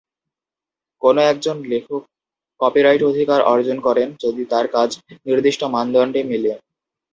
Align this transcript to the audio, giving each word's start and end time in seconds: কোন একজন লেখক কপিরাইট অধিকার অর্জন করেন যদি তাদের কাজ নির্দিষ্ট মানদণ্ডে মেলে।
কোন 1.01 1.15
একজন 1.31 1.57
লেখক 1.71 2.01
কপিরাইট 2.59 3.01
অধিকার 3.11 3.39
অর্জন 3.51 3.77
করেন 3.87 4.07
যদি 4.23 4.41
তাদের 4.51 4.67
কাজ 4.75 4.89
নির্দিষ্ট 5.27 5.61
মানদণ্ডে 5.75 6.21
মেলে। 6.23 6.51